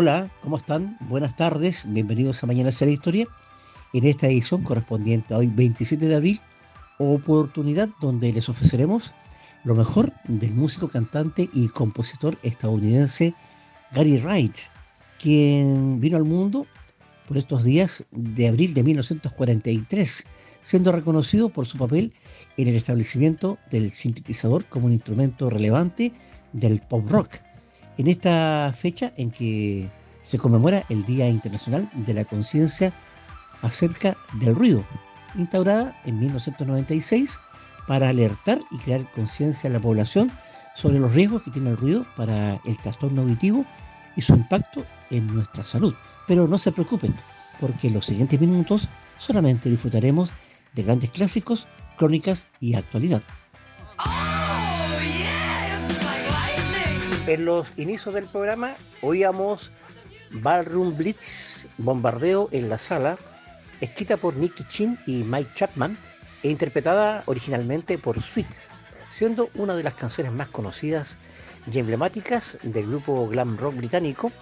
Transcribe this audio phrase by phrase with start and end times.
[0.00, 0.96] Hola, ¿cómo están?
[1.08, 3.26] Buenas tardes, bienvenidos a Mañana será Historia.
[3.92, 6.40] En esta edición correspondiente a hoy 27 de abril,
[7.00, 9.12] oportunidad donde les ofreceremos
[9.64, 13.34] lo mejor del músico, cantante y compositor estadounidense
[13.90, 14.56] Gary Wright,
[15.18, 16.64] quien vino al mundo
[17.26, 20.26] por estos días de abril de 1943,
[20.60, 22.14] siendo reconocido por su papel
[22.56, 26.12] en el establecimiento del sintetizador como un instrumento relevante
[26.52, 27.47] del pop rock
[27.98, 29.90] en esta fecha en que
[30.22, 32.94] se conmemora el Día Internacional de la Conciencia
[33.62, 34.84] acerca del ruido,
[35.36, 37.40] instaurada en 1996
[37.86, 40.30] para alertar y crear conciencia en la población
[40.74, 43.64] sobre los riesgos que tiene el ruido para el trastorno auditivo
[44.14, 45.94] y su impacto en nuestra salud.
[46.26, 47.16] Pero no se preocupen,
[47.58, 50.32] porque en los siguientes minutos solamente disfrutaremos
[50.74, 51.66] de grandes clásicos,
[51.96, 53.22] crónicas y actualidad.
[57.28, 59.70] En los inicios del programa oíamos
[60.30, 63.18] Ballroom Blitz, Bombardeo en la Sala,
[63.82, 65.98] escrita por Nicky Chin y Mike Chapman
[66.42, 68.64] e interpretada originalmente por Sweet,
[69.10, 71.18] siendo una de las canciones más conocidas
[71.70, 74.32] y emblemáticas del grupo glam rock británico,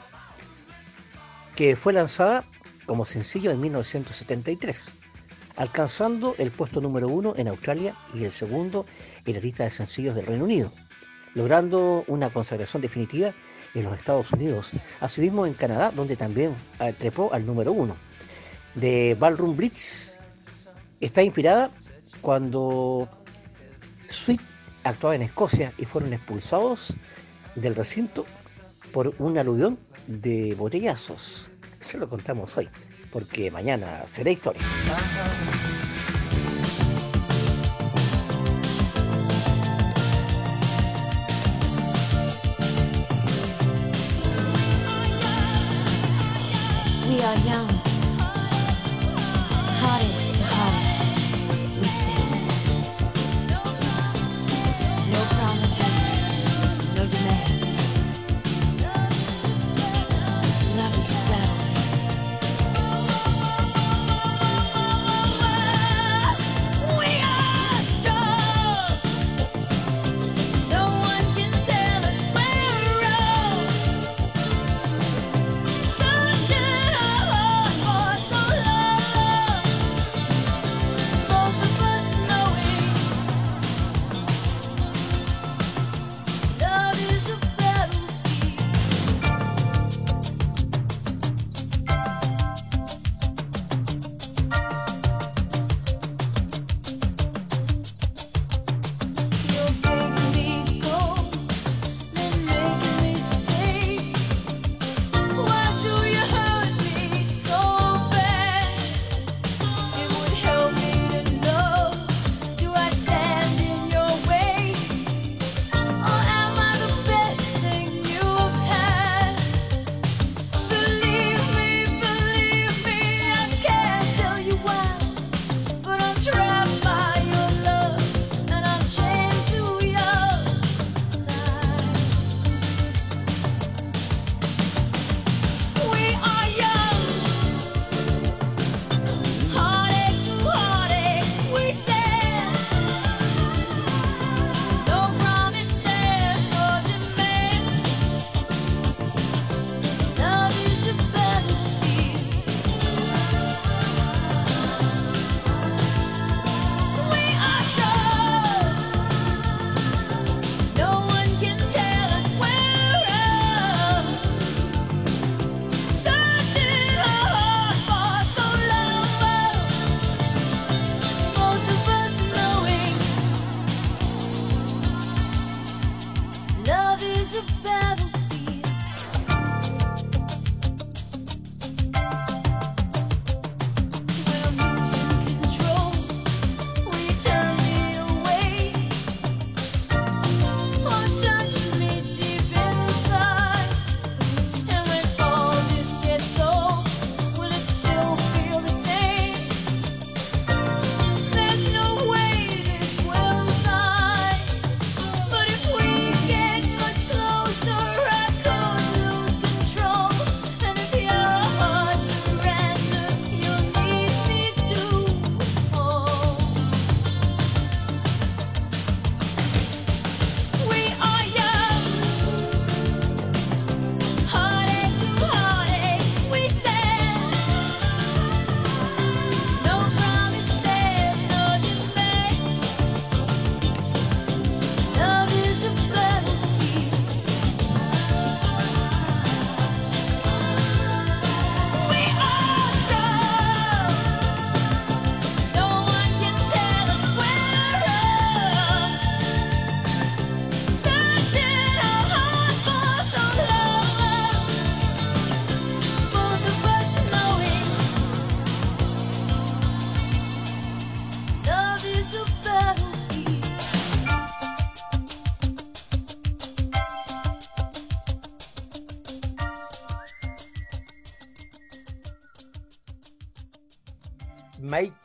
[1.56, 2.44] que fue lanzada
[2.85, 4.93] como sencillo en 1973,
[5.56, 8.87] alcanzando el puesto número uno en Australia y el segundo
[9.25, 10.73] en la lista de sencillos del Reino Unido,
[11.37, 13.33] logrando una consagración definitiva
[13.75, 17.94] en los Estados Unidos, asimismo en Canadá, donde también ah, trepó al número uno.
[18.75, 20.19] De Ballroom Blitz
[20.99, 21.71] está inspirada
[22.23, 23.06] cuando
[24.09, 24.41] Sweet
[24.85, 26.97] actuaba en Escocia y fueron expulsados
[27.55, 28.25] del recinto
[28.91, 31.53] por un aluvión de botellazos.
[31.79, 32.71] Se lo contamos hoy,
[33.12, 34.62] porque mañana será historia.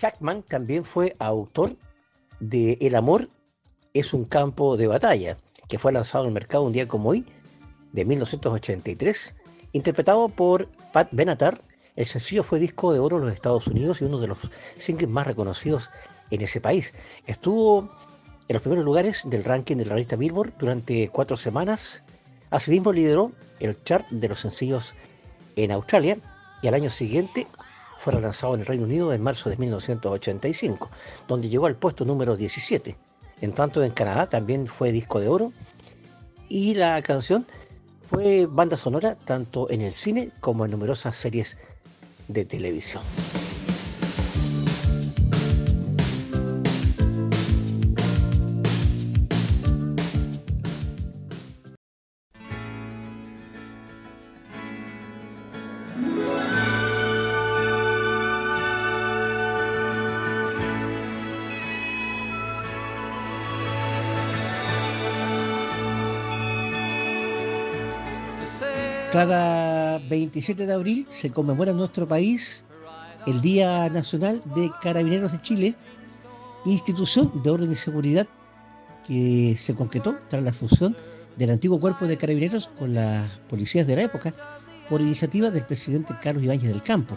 [0.02, 1.78] Chapman también fue autor
[2.40, 3.30] de El amor
[3.94, 5.38] es un campo de batalla,
[5.70, 7.24] que fue lanzado al mercado un día como hoy,
[7.92, 9.36] de 1983,
[9.74, 11.62] interpretado por Pat Benatar.
[11.96, 14.40] El sencillo fue disco de oro en los Estados Unidos y uno de los
[14.76, 15.92] singles más reconocidos
[16.32, 16.96] en ese país.
[17.28, 17.92] Estuvo
[18.48, 22.04] en los primeros lugares del ranking de la revista Billboard durante cuatro semanas.
[22.50, 24.96] Asimismo lideró el chart de los sencillos
[25.56, 26.18] en Australia
[26.64, 27.46] y al año siguiente
[28.02, 30.90] fue relanzado en el Reino Unido en marzo de 1985,
[31.28, 32.98] donde llegó al puesto número 17.
[33.42, 35.54] En tanto en Canadá también fue disco de oro
[36.50, 37.46] y la canción
[38.10, 41.60] fue banda sonora tanto en el cine como en numerosas series
[42.28, 43.04] de televisión.
[69.22, 72.66] Cada 27 de abril se conmemora en nuestro país
[73.28, 75.76] el Día Nacional de Carabineros de Chile,
[76.66, 78.28] institución de orden y seguridad
[79.06, 80.98] que se concretó tras la fusión
[81.38, 84.34] del antiguo cuerpo de carabineros con las policías de la época
[84.90, 87.16] por iniciativa del presidente Carlos Ibáñez del Campo.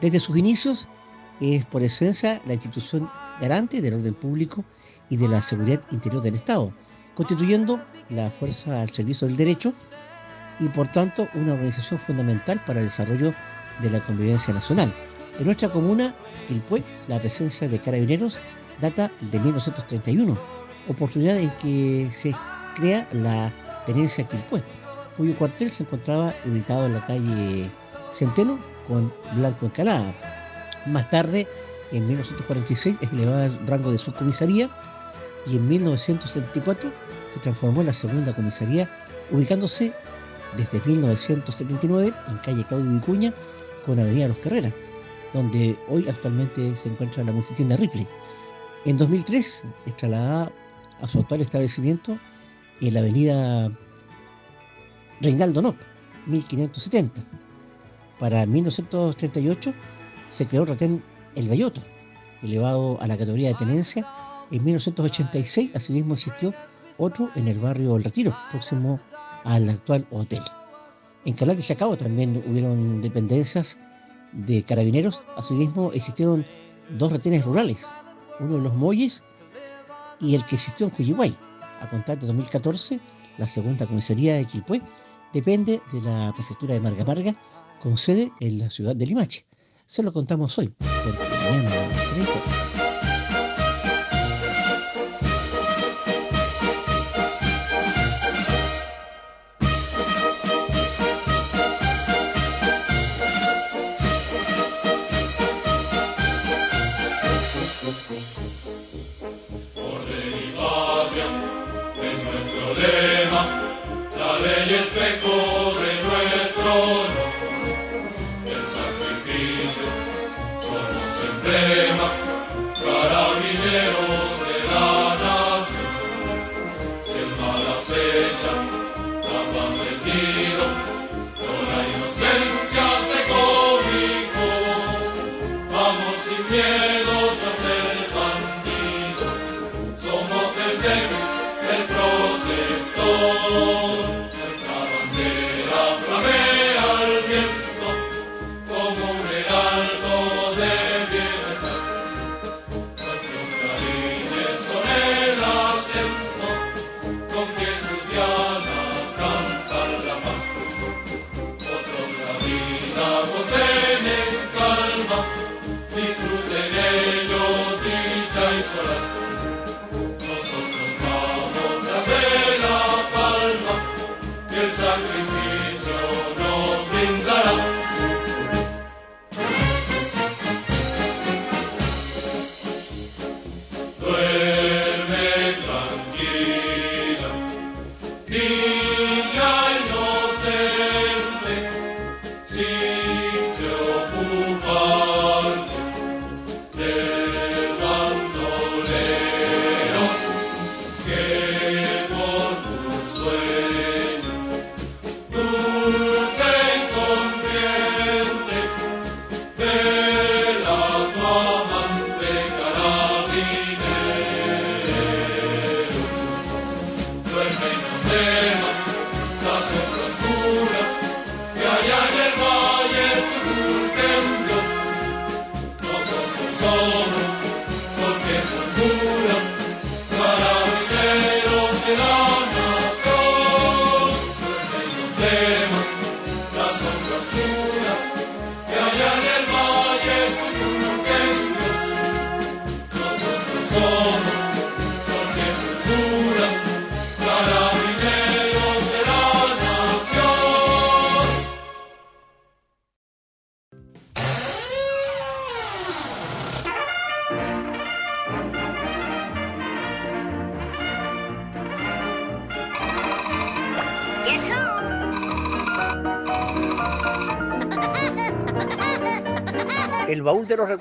[0.00, 0.86] Desde sus inicios
[1.40, 4.64] es por esencia la institución garante del orden público
[5.10, 6.72] y de la seguridad interior del Estado,
[7.16, 9.74] constituyendo la fuerza al servicio del derecho
[10.60, 13.34] y por tanto una organización fundamental para el desarrollo
[13.80, 14.94] de la convivencia nacional.
[15.38, 16.14] En nuestra comuna,
[16.68, 18.40] PUE, la presencia de carabineros
[18.80, 20.38] data de 1931,
[20.88, 22.34] oportunidad en que se
[22.74, 23.52] crea la
[23.86, 24.62] tenencia Quilpué,
[25.16, 27.70] cuyo cuartel se encontraba ubicado en la calle
[28.10, 30.14] Centeno con Blanco Encalada.
[30.86, 31.46] Más tarde,
[31.92, 34.70] en 1946, es elevada al rango de subcomisaría
[35.46, 36.92] y en 1974
[37.32, 38.88] se transformó en la segunda comisaría,
[39.30, 39.92] ubicándose
[40.56, 43.34] desde 1979 en calle Claudio Vicuña
[43.84, 44.72] con Avenida Los Carreras,
[45.32, 48.06] donde hoy actualmente se encuentra la multitienda Ripley.
[48.84, 50.52] En 2003 es trasladada
[51.00, 52.18] a su actual establecimiento
[52.80, 53.70] en la avenida
[55.20, 55.76] Reinaldo Nop,
[56.26, 57.20] 1570.
[58.18, 59.74] Para 1938
[60.28, 61.02] se creó el retén
[61.34, 61.80] El Galloto,
[62.42, 64.06] elevado a la categoría de tenencia.
[64.50, 66.54] En 1986 asimismo existió
[66.98, 69.00] otro en el barrio El Retiro, próximo
[69.46, 70.42] al actual hotel.
[71.24, 73.78] En Calate y Chacao también hubieron dependencias
[74.32, 75.24] de carabineros.
[75.36, 76.44] Asimismo existieron
[76.98, 77.88] dos retenes rurales,
[78.38, 79.22] uno en Los Molles
[80.20, 81.36] y el que existió en Cuyiguay.
[81.80, 83.00] A contar de 2014,
[83.38, 84.82] la segunda comisaría de Quilpué
[85.32, 87.34] depende de la prefectura de Marga Marga,
[87.80, 89.46] con sede en la ciudad de Limache.
[89.84, 90.72] Se lo contamos hoy,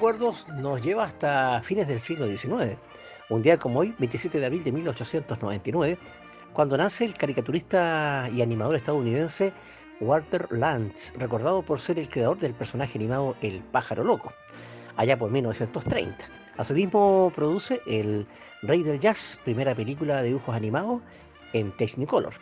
[0.05, 2.77] recuerdos nos lleva hasta fines del siglo XIX.
[3.29, 5.97] Un día como hoy, 27 de abril de 1899,
[6.53, 9.51] cuando nace el caricaturista y animador estadounidense
[9.99, 14.31] Walter Lantz, recordado por ser el creador del personaje animado El pájaro loco,
[14.95, 16.23] allá por 1930.
[16.55, 18.27] Asimismo produce El
[18.61, 21.01] Rey del Jazz, primera película de dibujos animados
[21.53, 22.35] en Technicolor.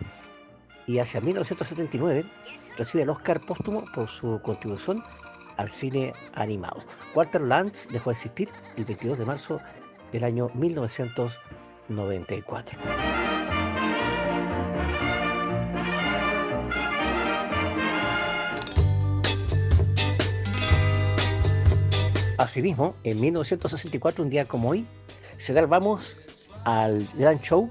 [0.86, 2.26] Y hacia 1979
[2.78, 5.02] recibe el Oscar póstumo por su contribución
[5.58, 6.82] al cine animado.
[7.16, 9.60] Walter Lantz dejó de existir el 22 de marzo
[10.12, 12.80] del año 1994.
[22.38, 24.86] Asimismo, en 1964, un día como hoy,
[25.38, 26.18] se da vamos
[26.66, 27.70] al gran show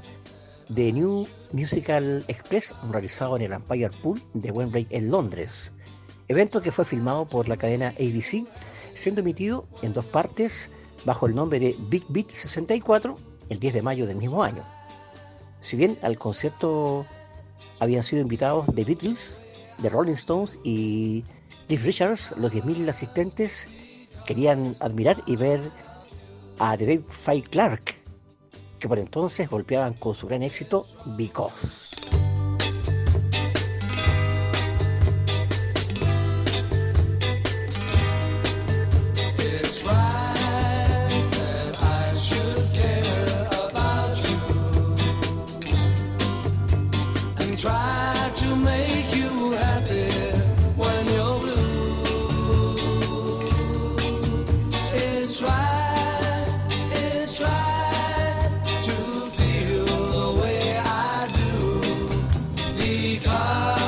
[0.69, 5.73] de New Musical Express realizado en el Empire Pool de Wembley en Londres.
[6.33, 8.47] Evento que fue filmado por la cadena ABC,
[8.95, 10.71] siendo emitido en dos partes
[11.05, 13.19] bajo el nombre de Big Beat 64
[13.51, 14.65] el 10 de mayo del mismo año.
[15.61, 17.05] Si bien al concierto
[17.81, 19.41] habían sido invitados The Beatles,
[19.83, 21.23] The Rolling Stones y
[21.67, 23.69] Cliff Richards, los 10.000 asistentes
[24.27, 25.61] querían admirar y ver
[26.59, 27.95] a Dave Fay Clark,
[28.79, 31.91] que por entonces golpeaban con su gran éxito Because.
[63.03, 63.82] Because,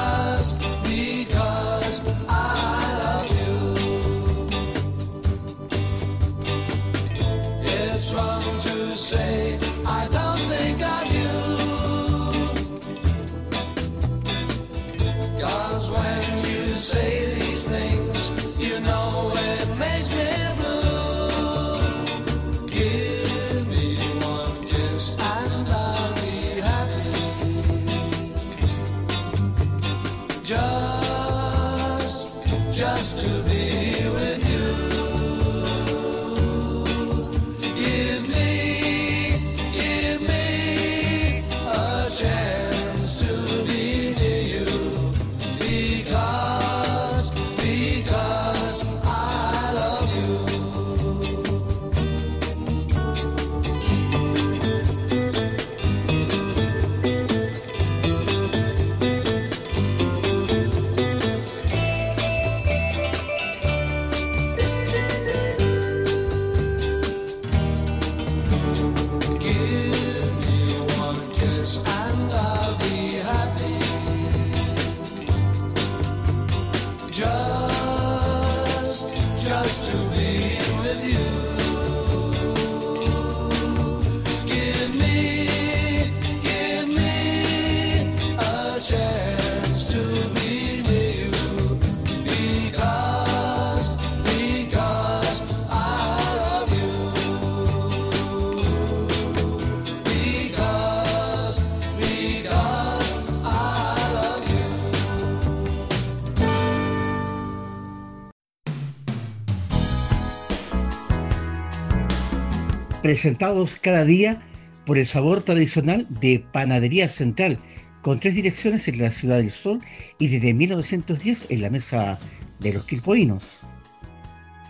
[113.04, 114.40] presentados cada día
[114.86, 117.58] por el sabor tradicional de Panadería Central,
[118.00, 119.78] con tres direcciones en la Ciudad del Sol
[120.18, 122.18] y desde 1910 en la mesa
[122.60, 123.58] de los quilpoinos.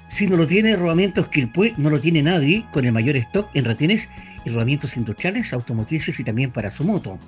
[0.08, 3.66] Si no lo tiene Rodamientos Quilpue, no lo tiene nadie, con el mayor stock en
[3.66, 4.10] retenes
[4.44, 7.20] y rodamientos industriales, automotrices y también para su moto.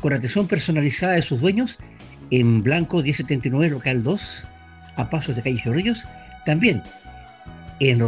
[0.00, 1.78] Con atención personalizada de sus dueños,
[2.30, 4.46] en Blanco 1079 Local 2,
[4.96, 6.06] a pasos de calle Chorrillos,
[6.46, 6.82] también
[7.80, 7.98] en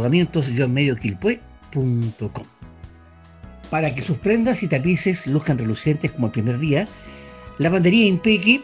[3.69, 6.87] Para que sus prendas y tapices luzcan relucientes como el primer día,
[7.57, 8.63] Lavandería Impequi,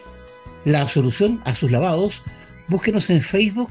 [0.64, 2.22] la solución a sus lavados,
[2.68, 3.70] búsquenos en Facebook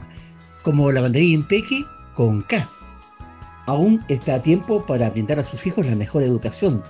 [0.64, 2.68] como Lavandería Impequi con K.
[3.68, 6.84] Aún está a tiempo para brindar a sus hijos la mejor educación.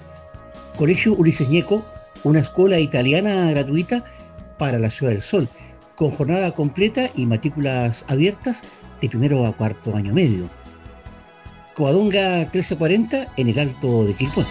[0.78, 1.86] Colegio Ulises Ñeco,
[2.24, 4.04] una escuela italiana gratuita
[4.58, 5.48] para la Ciudad del Sol,
[5.96, 8.64] con jornada completa y matrículas abiertas
[9.02, 10.50] de primero a cuarto año medio.
[11.76, 14.46] Coadonga 1340 en el Alto de Quilpué.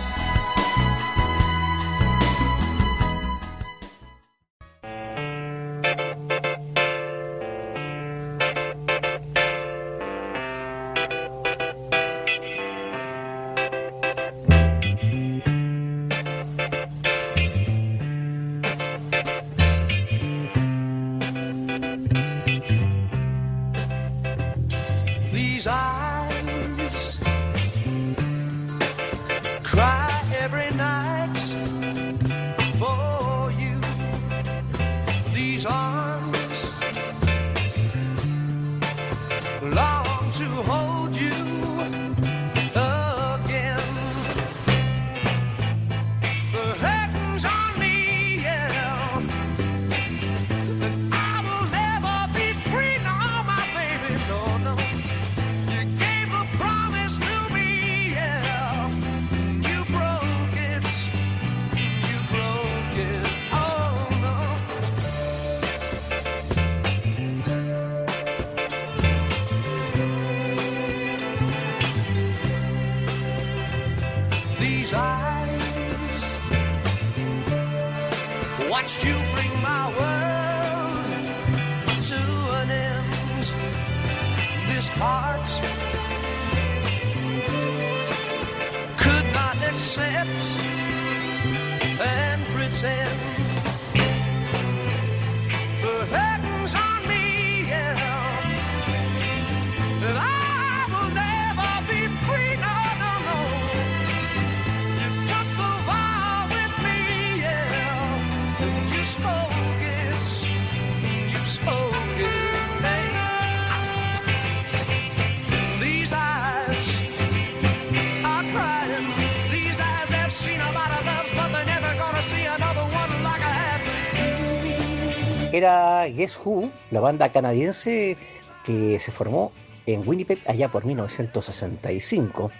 [126.20, 128.18] Guess Who, la banda canadiense
[128.62, 129.52] que se formó
[129.86, 132.52] en Winnipeg allá por 1965,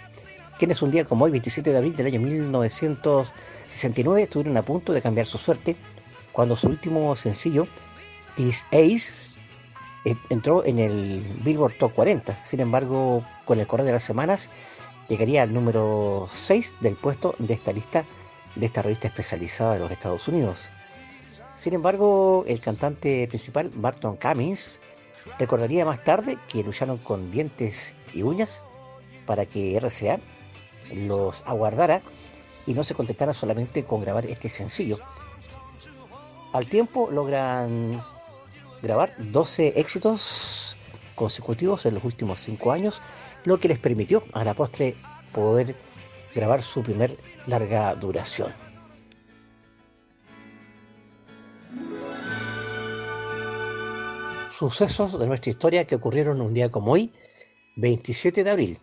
[0.57, 5.01] quienes un día como hoy, 27 de abril del año 1969, estuvieron a punto de
[5.03, 5.75] cambiar su suerte
[6.31, 7.67] cuando su último sencillo,
[8.35, 9.27] This Ace,
[10.31, 12.43] entró en el Billboard Top 40.
[12.43, 14.49] Sin embargo, con el correr de las semanas,
[15.07, 18.07] llegaría al número 6 del puesto de esta lista,
[18.55, 20.71] de esta revista especializada de los Estados Unidos.
[21.61, 24.81] Sin embargo, el cantante principal, Barton Cummings,
[25.37, 28.63] recordaría más tarde que lucharon con dientes y uñas
[29.27, 30.19] para que RCA
[30.95, 32.01] los aguardara
[32.65, 34.97] y no se contentara solamente con grabar este sencillo.
[36.51, 38.01] Al tiempo logran
[38.81, 40.75] grabar 12 éxitos
[41.13, 43.03] consecutivos en los últimos 5 años,
[43.45, 44.95] lo que les permitió a la postre
[45.31, 45.75] poder
[46.33, 48.70] grabar su primer larga duración.
[54.61, 57.11] Sucesos de nuestra historia que ocurrieron un día como hoy,
[57.77, 58.77] 27 de abril.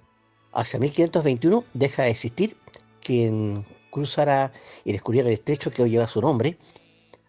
[0.52, 2.56] Hacia 1521 deja de existir
[3.00, 4.52] quien cruzara
[4.84, 6.58] y descubriera el estrecho que hoy lleva su nombre.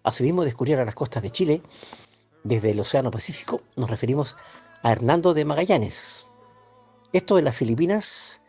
[0.01, 1.61] Asimismo descubriera las costas de Chile.
[2.43, 4.35] Desde el Océano Pacífico nos referimos
[4.81, 6.25] a Hernando de Magallanes.
[7.13, 8.41] Esto en las Filipinas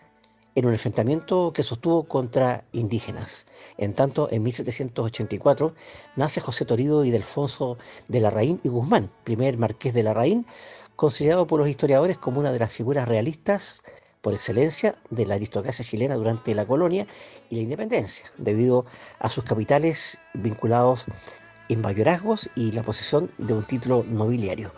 [0.61, 3.47] en un enfrentamiento que sostuvo contra indígenas.
[3.79, 5.75] En tanto, en 1784
[6.17, 10.47] nace José Torido y Delfonso de Larraín y Guzmán, primer marqués de Larraín,
[10.97, 13.83] considerado por los historiadores como una de las figuras realistas
[14.21, 17.07] por excelencia de la aristocracia chilena durante la colonia
[17.49, 18.85] y la independencia, debido
[19.19, 21.07] a sus capitales vinculados
[21.71, 24.73] en mayorazgos y la posesión de un título nobiliario.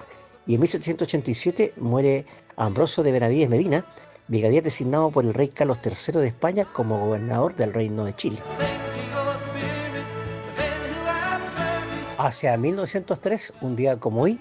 [0.47, 2.25] Y en 1787 muere
[2.57, 3.85] Ambrosio de Benavides Medina,
[4.33, 8.39] brigadier designado por el rey Carlos III de España como gobernador del Reino de Chile.
[12.17, 14.41] Hacia 1903, un día como hoy,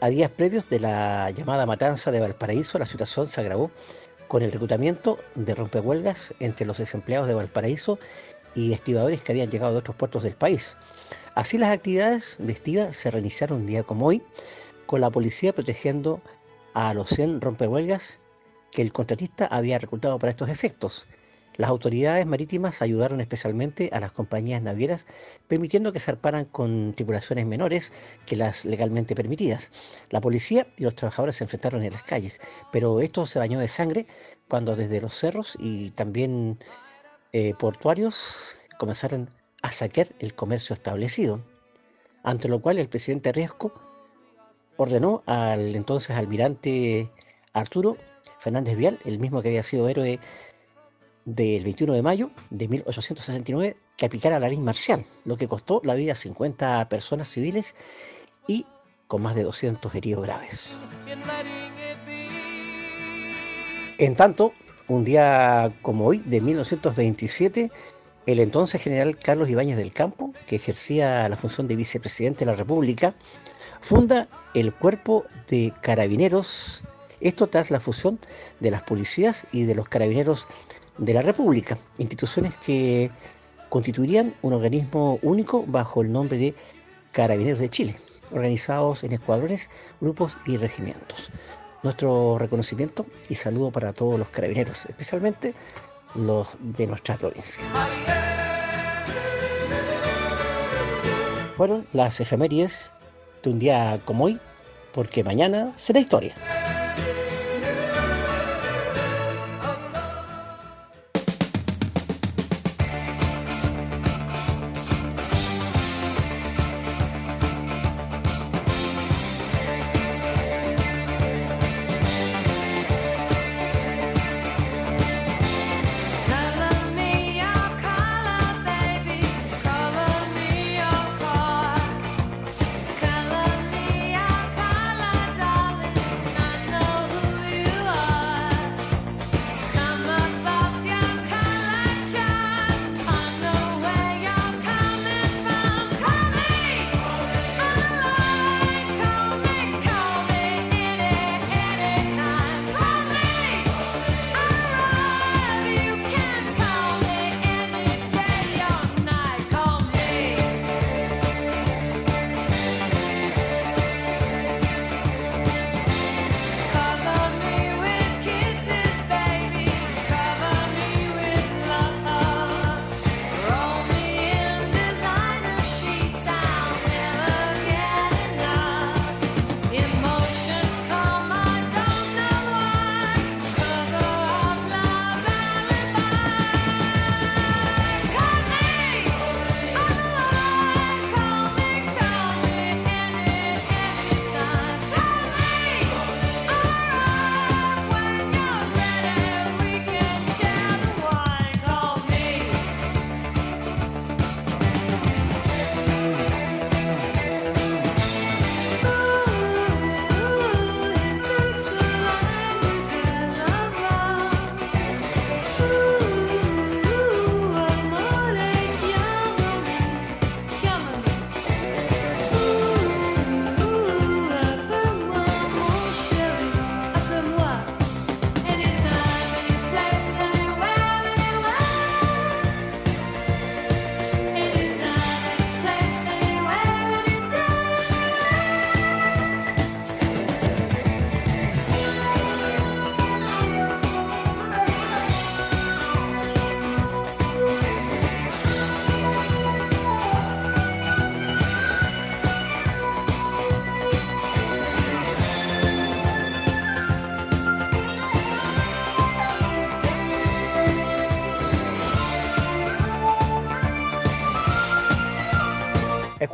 [0.00, 3.70] a días previos de la llamada matanza de Valparaíso, la situación se agravó
[4.26, 8.00] con el reclutamiento de rompehuelgas entre los desempleados de Valparaíso
[8.56, 10.76] y estibadores que habían llegado de otros puertos del país.
[11.36, 14.20] Así las actividades de estiva se reiniciaron un día como hoy,
[14.86, 16.20] con la policía protegiendo
[16.74, 18.18] a los 100 rompehuelgas
[18.72, 21.06] que el contratista había reclutado para estos efectos.
[21.56, 25.06] Las autoridades marítimas ayudaron especialmente a las compañías navieras,
[25.48, 27.92] permitiendo que zarparan con tripulaciones menores
[28.24, 29.70] que las legalmente permitidas.
[30.08, 32.40] La policía y los trabajadores se enfrentaron en las calles,
[32.72, 34.06] pero esto se bañó de sangre
[34.48, 36.58] cuando desde los cerros y también
[37.32, 39.28] eh, portuarios comenzaron
[39.60, 41.44] a saquear el comercio establecido.
[42.24, 43.74] Ante lo cual el presidente Riesco
[44.78, 47.10] ordenó al entonces almirante
[47.52, 47.98] Arturo
[48.42, 50.18] Fernández Vial, el mismo que había sido héroe
[51.24, 55.94] del 21 de mayo de 1869, que aplicara la ley marcial, lo que costó la
[55.94, 57.76] vida a 50 personas civiles
[58.48, 58.66] y
[59.06, 60.74] con más de 200 heridos graves.
[63.98, 64.52] En tanto,
[64.88, 67.70] un día como hoy, de 1927,
[68.26, 72.56] el entonces general Carlos Ibáñez del Campo, que ejercía la función de vicepresidente de la
[72.56, 73.14] República,
[73.80, 76.82] funda el Cuerpo de Carabineros,
[77.22, 78.18] esto tras la fusión
[78.60, 80.48] de las policías y de los carabineros
[80.98, 83.10] de la República, instituciones que
[83.68, 86.54] constituirían un organismo único bajo el nombre de
[87.12, 87.96] Carabineros de Chile,
[88.32, 91.30] organizados en escuadrones, grupos y regimientos.
[91.82, 95.54] Nuestro reconocimiento y saludo para todos los carabineros, especialmente
[96.14, 97.64] los de nuestra provincia.
[101.54, 102.92] Fueron las efemérides
[103.42, 104.40] de un día como hoy,
[104.92, 106.34] porque mañana será historia.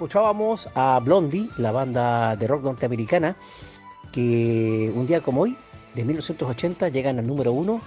[0.08, 3.36] Escuchábamos a Blondie, la banda de rock norteamericana,
[4.10, 5.54] que un día como hoy,
[5.94, 7.82] de 1980, llegan al número uno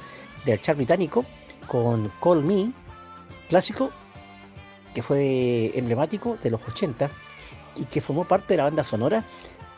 [0.45, 1.25] del chart británico
[1.65, 2.71] con Call Me,
[3.49, 3.89] clásico
[4.93, 7.09] que fue emblemático de los 80
[7.77, 9.25] y que formó parte de la banda sonora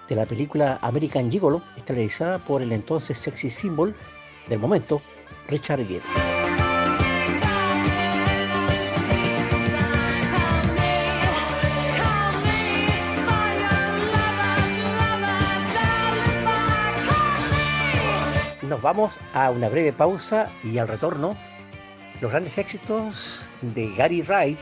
[0.10, 3.96] de la película American Gigolo, estelarizada por el entonces sexy symbol
[4.50, 5.02] del momento,
[5.48, 6.33] Richard Gere.
[18.84, 21.38] Vamos a una breve pausa y al retorno
[22.20, 24.60] los grandes éxitos de Gary Wright.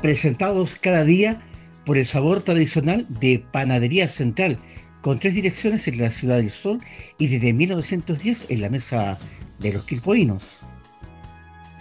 [0.00, 1.38] Presentados cada día
[1.84, 4.58] por el sabor tradicional de Panadería Central,
[5.02, 6.80] con tres direcciones en la Ciudad del Sol
[7.18, 9.18] y desde 1910 en la mesa
[9.60, 10.58] de los quilpoinos.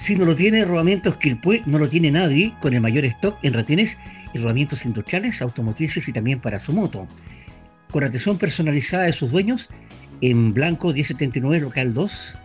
[0.02, 3.54] Si no lo tiene Rodamientos Quilpue, no lo tiene nadie, con el mayor stock en
[3.54, 4.00] retenes
[4.34, 7.08] y rodamientos industriales, automotrices y también para su moto.
[7.92, 9.70] Con atención personalizada de sus dueños,
[10.22, 12.38] en Blanco 1079 Local 2,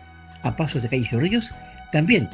[0.43, 1.51] a pasos de calle Chorrillos,
[1.91, 2.29] también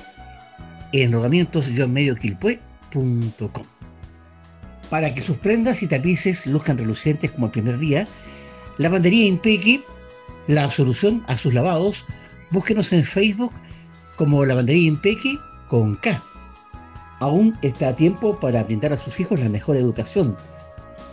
[0.92, 3.66] en rodamientos-medioquilpue.com.
[4.90, 8.06] Para que sus prendas y tapices luzcan relucientes como el primer día,
[8.78, 9.86] Lavandería Impequi,
[10.48, 12.06] la solución a sus lavados,
[12.52, 13.54] búsquenos en Facebook
[14.16, 16.22] como Lavandería Impequi con K.
[17.20, 20.36] Aún está a tiempo para brindar a sus hijos la mejor educación.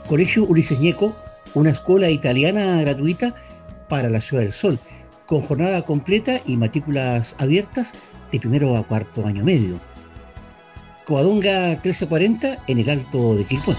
[0.09, 1.15] Colegio Ulises Ñeco,
[1.55, 3.35] una escuela italiana gratuita
[3.89, 4.79] para la Ciudad del Sol,
[5.27, 7.95] con jornada completa y matrículas abiertas
[8.33, 9.81] de primero a cuarto año medio.
[11.07, 13.75] Coadonga 1340 en el Alto de Quilpué.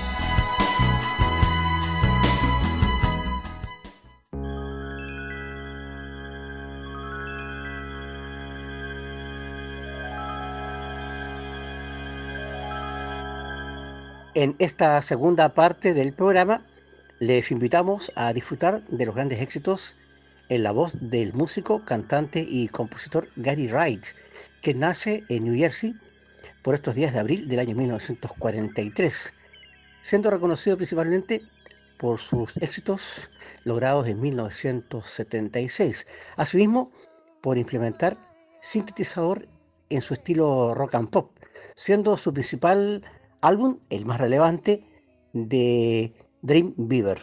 [14.34, 16.66] En esta segunda parte del programa
[17.20, 19.98] les invitamos a disfrutar de los grandes éxitos
[20.48, 24.06] en la voz del músico, cantante y compositor Gary Wright,
[24.62, 25.96] que nace en New Jersey
[26.62, 29.34] por estos días de abril del año 1943,
[30.00, 31.42] siendo reconocido principalmente
[31.98, 33.30] por sus éxitos
[33.66, 36.08] logrados en 1976.
[36.38, 36.94] Asimismo,
[37.42, 38.16] por implementar
[38.62, 39.50] sintetizador
[39.90, 41.32] en su estilo rock and pop,
[41.76, 43.04] siendo su principal
[43.42, 44.84] álbum el más relevante
[45.34, 47.20] de Dream Beaver.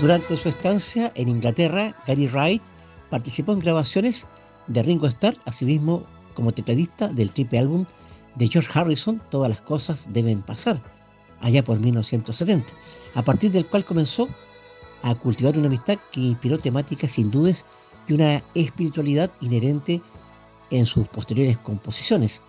[0.00, 2.62] Durante su estancia en Inglaterra, Gary Wright
[3.10, 4.28] participó en grabaciones
[4.68, 7.84] de Ringo Starr, asimismo como tecladista del triple álbum
[8.36, 10.80] de George Harrison, Todas las cosas deben pasar,
[11.40, 12.72] allá por 1970,
[13.16, 14.28] a partir del cual comenzó
[15.02, 17.66] a cultivar una amistad que inspiró temáticas sin dudas
[18.06, 20.00] y una espiritualidad inherente
[20.70, 22.40] en sus posteriores composiciones,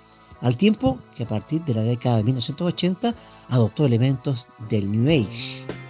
[0.41, 3.15] al tiempo que a partir de la década de 1980
[3.49, 5.88] adoptó elementos del New Age.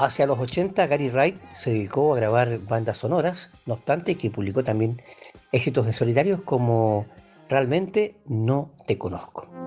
[0.00, 4.62] Hacia los 80, Gary Wright se dedicó a grabar bandas sonoras, no obstante que publicó
[4.62, 5.02] también
[5.50, 7.06] éxitos de solitarios como
[7.48, 9.57] Realmente no te conozco.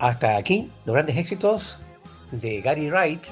[0.00, 1.78] Hasta aquí los grandes éxitos
[2.32, 3.22] de Gary Wright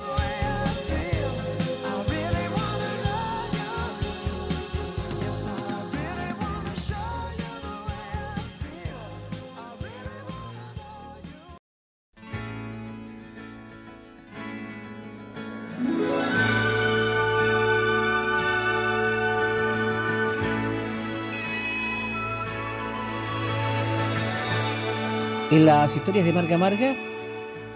[25.68, 26.96] las historias de Marga Marga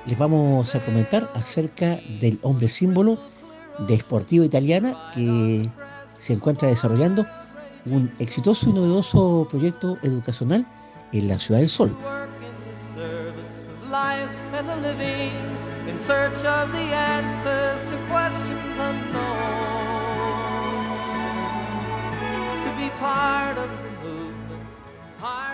[0.07, 3.19] les vamos a comentar acerca del hombre símbolo
[3.81, 5.69] de Sportivo Italiana que
[6.17, 7.27] se encuentra desarrollando
[7.85, 10.67] un exitoso y novedoso proyecto educacional
[11.13, 11.95] en la Ciudad del Sol.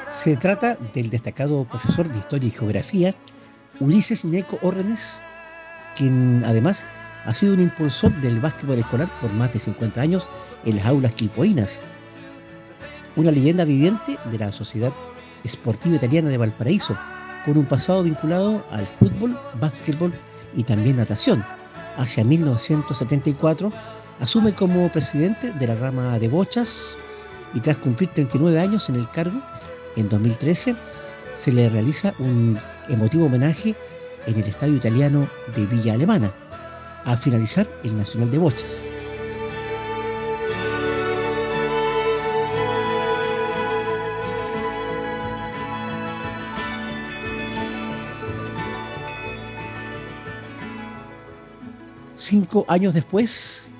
[0.08, 3.14] Se trata del destacado profesor de Historia y Geografía,
[3.78, 5.22] Ulises Neco Órdenes,
[5.96, 6.86] quien además
[7.26, 10.30] ha sido un impulsor del básquetbol escolar por más de 50 años
[10.64, 11.82] en las aulas quilpoinas.
[13.16, 14.94] Una leyenda viviente de la Sociedad
[15.44, 16.96] Esportiva Italiana de Valparaíso,
[17.44, 20.18] con un pasado vinculado al fútbol, básquetbol
[20.54, 21.44] y también natación.
[21.98, 23.70] Hacia 1974
[24.20, 26.96] asume como presidente de la rama de bochas
[27.52, 29.42] y tras cumplir 39 años en el cargo,
[29.98, 30.76] en 2013
[31.34, 33.74] se le realiza un emotivo homenaje
[34.26, 36.32] en el estadio italiano de Villa Alemana,
[37.04, 38.84] al finalizar el Nacional de Bochas.
[52.14, 53.72] Cinco años después,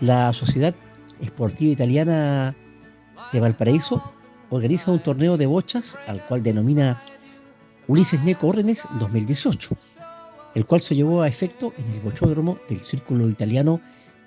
[0.00, 0.74] la Sociedad
[1.20, 2.56] Esportiva Italiana
[3.32, 4.15] de Valparaíso
[4.50, 7.02] organiza un torneo de bochas al cual denomina
[7.88, 9.76] Ulises Neco Órdenes 2018,
[10.54, 13.80] el cual se llevó a efecto en el bochódromo del Círculo Italiano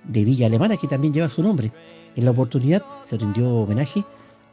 [0.05, 1.72] de Villa Alemana, que también lleva su nombre.
[2.15, 4.03] En la oportunidad se rindió homenaje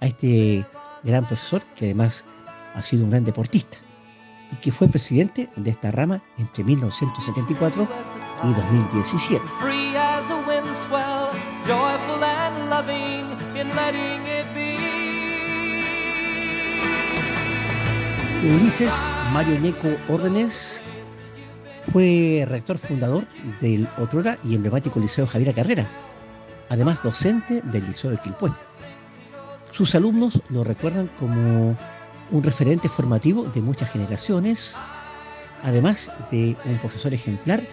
[0.00, 0.66] a este
[1.04, 2.26] gran profesor, que además
[2.74, 3.78] ha sido un gran deportista,
[4.52, 7.88] y que fue presidente de esta rama entre 1974
[8.42, 9.44] y 2017.
[18.46, 20.80] Ulises Mario Ñeco Órdenes
[21.90, 23.26] fue rector fundador
[23.60, 25.90] del otrora y emblemático Liceo Javiera Carrera,
[26.68, 28.52] además docente del Liceo de Quilpué.
[29.72, 31.76] Sus alumnos lo recuerdan como
[32.30, 34.80] un referente formativo de muchas generaciones,
[35.64, 37.66] además de un profesor ejemplar,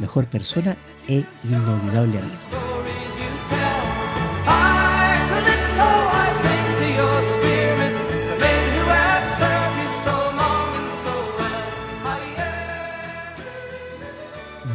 [0.00, 2.75] mejor persona e inolvidable amigo.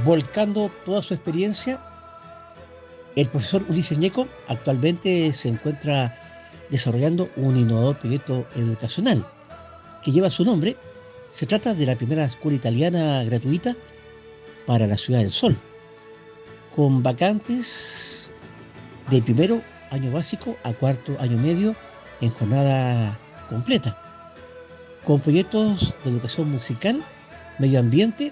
[0.06, 1.80] Volcando toda su experiencia,
[3.16, 6.18] el profesor Ulises Ñeco actualmente se encuentra
[6.70, 9.26] desarrollando un innovador proyecto educacional
[10.04, 10.78] que lleva su nombre.
[11.30, 13.76] Se trata de la primera escuela italiana gratuita
[14.66, 15.56] para la Ciudad del Sol,
[16.74, 18.32] con vacantes
[19.10, 21.76] de primero año básico a cuarto año medio
[22.22, 23.98] en jornada completa,
[25.04, 27.04] con proyectos de educación musical,
[27.60, 28.32] medio ambiente,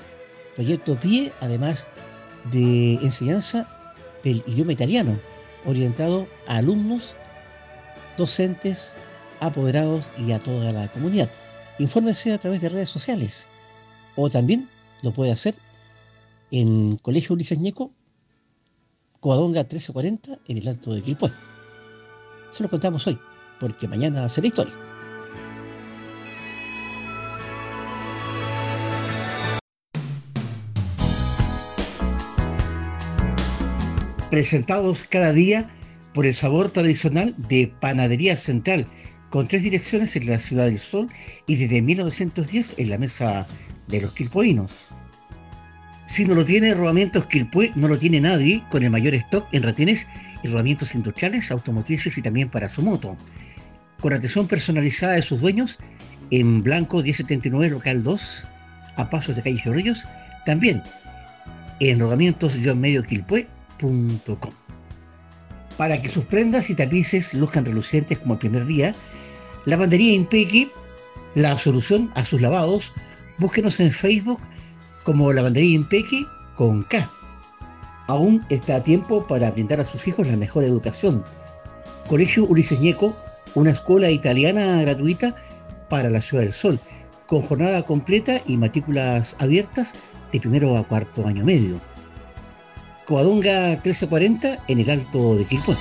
[0.59, 1.87] proyecto PIE, además
[2.51, 3.65] de enseñanza
[4.25, 5.17] del idioma italiano,
[5.65, 7.15] orientado a alumnos,
[8.17, 8.97] docentes,
[9.39, 11.29] apoderados y a toda la comunidad.
[11.79, 13.47] Infórmese a través de redes sociales
[14.17, 14.69] o también
[15.01, 15.55] lo puede hacer
[16.51, 17.93] en Colegio Ulises Ñeco,
[19.21, 21.31] Coadonga 1340, en el Alto de Quilpué.
[22.49, 23.17] Se lo contamos hoy,
[23.61, 24.88] porque mañana será historia.
[34.29, 35.67] Presentados cada día
[36.13, 38.85] por el sabor tradicional de Panadería Central,
[39.29, 41.07] con tres direcciones en la Ciudad del Sol
[41.47, 43.47] y desde 1910 en la mesa
[43.87, 44.87] de los quilpoinos.
[46.07, 49.61] Si no lo tiene Rodamientos Quilpué, no lo tiene nadie, con el mayor stock en
[49.61, 50.07] retenes
[50.43, 53.15] y rodamientos industriales, automotrices y también para su moto.
[53.99, 55.77] Con atención personalizada de sus dueños,
[56.31, 58.47] en Blanco 1079 Local 2,
[58.95, 60.07] a pasos de Calle Chorrillos,
[60.45, 60.81] también
[61.79, 61.99] en
[65.77, 68.93] Para que sus prendas y tapices luzcan relucientes como el primer día,
[69.65, 70.71] Lavandería Impequi,
[71.35, 72.91] la solución a sus lavados,
[73.37, 74.39] búsquenos en Facebook
[75.03, 76.25] como Lavandería Impequi
[76.55, 77.09] con K.
[78.07, 81.23] Aún está a tiempo para brindar a sus hijos la mejor educación.
[82.07, 83.15] Colegio Ulises Ñeco,
[83.55, 85.35] una escuela italiana gratuita
[85.89, 86.79] para la Ciudad del Sol,
[87.27, 89.93] con jornada completa y matrículas abiertas
[90.31, 91.79] de primero a cuarto año medio.
[93.09, 95.75] Coadonga 1340 en el Alto de Quilpué.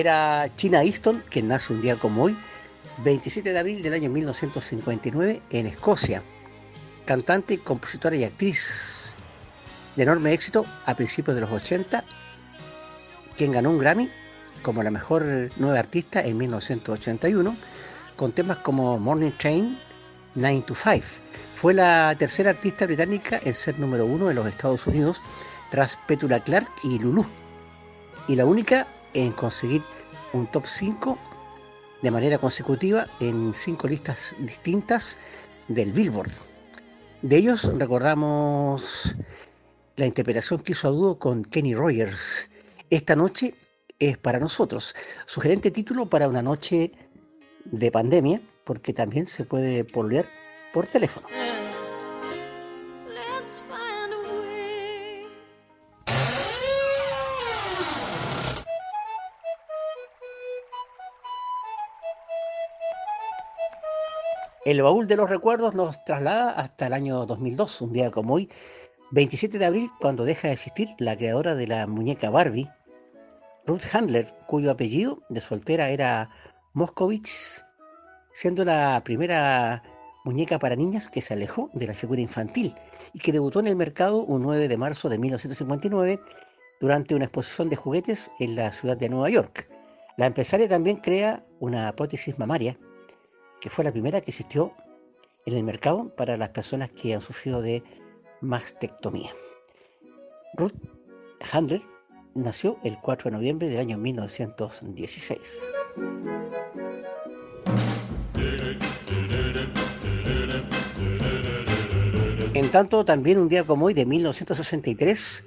[0.00, 2.34] Era China Easton, quien nace un día como hoy,
[3.04, 6.22] 27 de abril del año 1959, en Escocia.
[7.04, 9.14] Cantante, compositora y actriz
[9.96, 12.02] de enorme éxito a principios de los 80,
[13.36, 14.10] quien ganó un Grammy
[14.62, 17.54] como la mejor nueva artista en 1981,
[18.16, 19.78] con temas como Morning Train,
[20.34, 21.06] 9 to 5.
[21.52, 25.22] Fue la tercera artista británica en ser número uno en los Estados Unidos,
[25.70, 27.26] tras Petula Clark y Lulu,
[28.28, 29.82] y la única en conseguir
[30.32, 31.18] un top 5
[32.02, 35.18] de manera consecutiva en cinco listas distintas
[35.68, 36.30] del Billboard.
[37.22, 39.16] De ellos recordamos
[39.96, 42.50] la interpretación que hizo a con Kenny Rogers
[42.88, 43.54] esta noche
[43.98, 44.94] es para nosotros.
[45.26, 46.90] Sugerente título para una noche
[47.66, 50.24] de pandemia, porque también se puede pololear
[50.72, 51.26] por teléfono.
[64.66, 68.50] El baúl de los recuerdos nos traslada hasta el año 2002, un día como hoy,
[69.10, 72.68] 27 de abril, cuando deja de existir la creadora de la muñeca Barbie,
[73.64, 76.28] Ruth Handler, cuyo apellido de soltera era
[76.74, 77.64] Moscovich,
[78.34, 79.82] siendo la primera
[80.26, 82.74] muñeca para niñas que se alejó de la figura infantil
[83.14, 86.20] y que debutó en el mercado un 9 de marzo de 1959
[86.82, 89.70] durante una exposición de juguetes en la ciudad de Nueva York.
[90.18, 92.78] La empresaria también crea una prótesis mamaria
[93.60, 94.72] que fue la primera que existió
[95.46, 97.82] en el mercado para las personas que han sufrido de
[98.40, 99.30] mastectomía.
[100.54, 100.74] Ruth
[101.52, 101.80] Handler
[102.34, 105.60] nació el 4 de noviembre del año 1916.
[112.54, 115.46] En tanto, también un día como hoy, de 1963,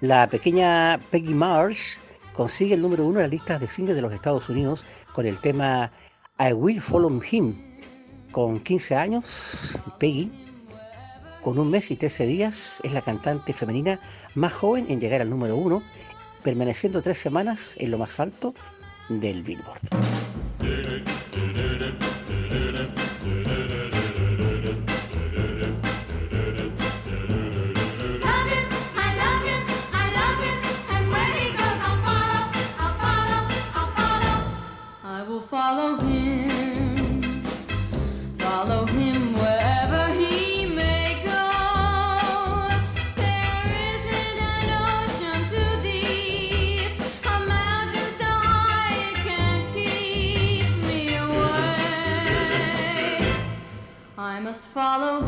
[0.00, 1.98] la pequeña Peggy Marsh
[2.32, 5.40] consigue el número uno en las listas de singles de los Estados Unidos con el
[5.40, 5.92] tema
[6.38, 7.54] I Will Follow Him.
[8.30, 10.30] Con 15 años, Peggy,
[11.42, 14.00] con un mes y 13 días, es la cantante femenina
[14.34, 15.82] más joven en llegar al número uno,
[16.42, 18.54] permaneciendo tres semanas en lo más alto
[19.08, 19.80] del Billboard.
[35.78, 36.17] Love him,
[54.78, 55.27] follow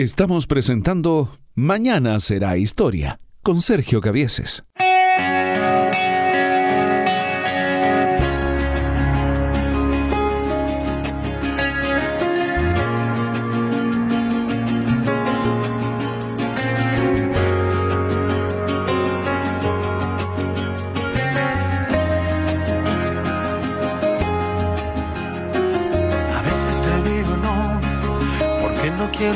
[0.00, 4.64] Estamos presentando Mañana será historia con Sergio Cavieses.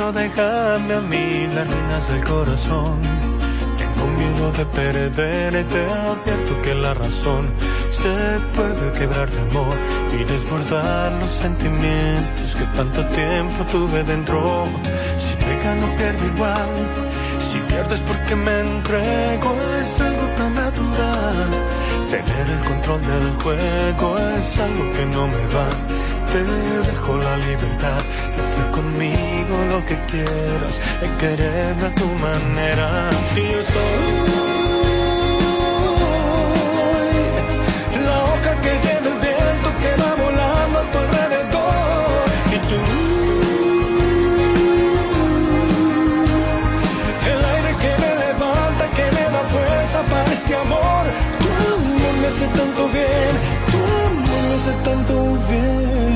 [0.05, 2.99] No quiero dejarme a mí las reinas del corazón.
[3.79, 7.49] Tengo miedo de perder y te advierto que la razón
[7.91, 9.77] se puede quebrar de amor
[10.13, 14.67] y desbordar los sentimientos que tanto tiempo tuve dentro.
[15.17, 16.69] Si me gano pierdo igual,
[17.39, 21.49] si pierdes porque me entrego es algo tan natural.
[22.11, 25.69] Tener el control del juego es algo que no me va.
[26.33, 32.89] Te dejo la libertad hacer conmigo lo que quieras, de quererme a tu manera.
[33.37, 34.03] Y yo soy
[38.07, 42.25] la hoja que lleva el viento que va volando a tu alrededor.
[42.55, 42.81] Y tú,
[47.33, 51.05] el aire que me levanta, que me da fuerza para este amor.
[51.41, 53.35] Tu amor me hace tanto bien,
[53.71, 53.79] tu
[54.09, 55.15] amor me hace tanto
[55.51, 56.14] bien.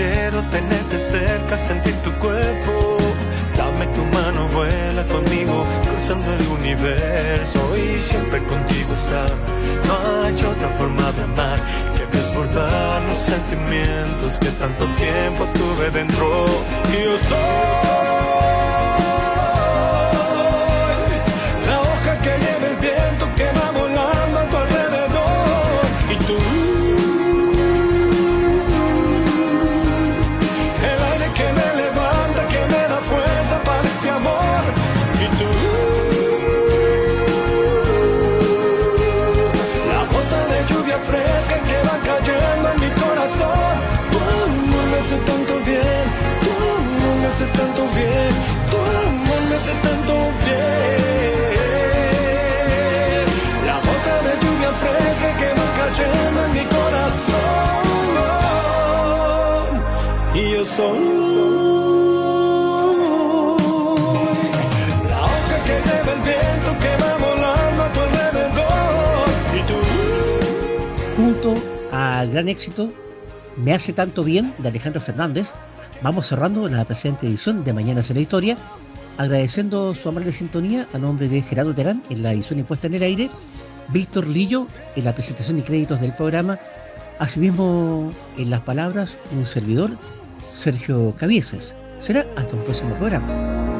[0.00, 2.96] Quiero tenerte cerca, sentir tu cuerpo.
[3.56, 9.30] Dame tu mano, vuela conmigo, cruzando el universo y siempre contigo estar.
[9.86, 9.94] No
[10.24, 11.58] hay otra forma de amar
[11.96, 16.46] que desbordar los sentimientos que tanto tiempo tuve dentro.
[16.92, 18.09] Y yo soy
[72.20, 72.92] al gran éxito
[73.56, 75.52] Me hace tanto bien de Alejandro Fernández,
[76.02, 78.56] vamos cerrando la presente edición de Mañana en la Historia,
[79.18, 83.02] agradeciendo su amable sintonía a nombre de Gerardo Terán en la edición impuesta en el
[83.02, 83.30] aire,
[83.88, 84.66] Víctor Lillo
[84.96, 86.58] en la presentación y créditos del programa,
[87.18, 89.96] asimismo en las palabras un servidor,
[90.52, 91.74] Sergio Cavieses.
[91.98, 93.79] Será hasta un próximo programa.